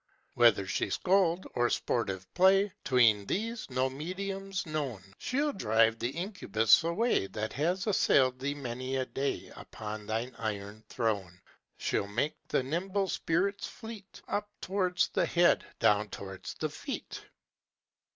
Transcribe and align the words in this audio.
"Whether 0.33 0.65
she 0.65 0.89
scold, 0.89 1.45
or 1.53 1.69
sportive 1.69 2.25
play, 2.33 2.73
('Tween 2.83 3.27
these, 3.27 3.69
no 3.69 3.87
medium's 3.87 4.65
known), 4.65 5.03
She'll 5.19 5.53
drive 5.53 5.99
the 5.99 6.09
incubus 6.09 6.83
away 6.83 7.27
That 7.27 7.53
has 7.53 7.85
assailed 7.85 8.39
thee 8.39 8.55
many 8.55 8.95
a 8.95 9.05
day 9.05 9.51
Upon 9.55 10.07
thine 10.07 10.33
iron 10.39 10.83
throne. 10.89 11.39
She'll 11.77 12.07
make 12.07 12.33
the 12.47 12.63
nimble 12.63 13.09
spirits 13.09 13.67
fleet 13.67 14.23
Up 14.27 14.49
towards 14.59 15.09
the 15.09 15.27
head, 15.27 15.67
down 15.77 16.09
towards 16.09 16.55
the 16.55 16.69
feet." 16.69 17.21